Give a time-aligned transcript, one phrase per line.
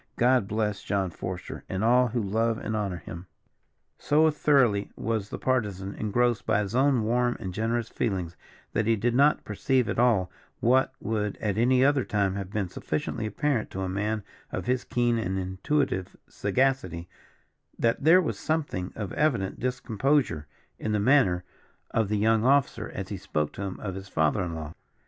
[0.15, 3.27] God bless John Forester, and all who love and honour him."
[3.99, 8.35] So thoroughly was the Partisan engrossed by his own warm and generous feelings,
[8.73, 12.67] that he did not perceive at all, what would at any other time have been
[12.67, 17.07] sufficiently apparent to a man of his keen and intuitive sagacity,
[17.77, 20.47] that there was something of evident discomposure
[20.79, 21.43] in the manner
[21.91, 24.73] of the young officer as he spoke to him of his father in law.